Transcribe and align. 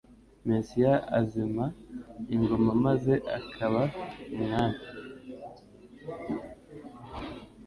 Mesiya 0.47 0.93
azima 1.19 1.65
ingoma 2.35 2.69
maze 2.85 3.13
akaba 3.37 3.81
umwami. 4.35 4.79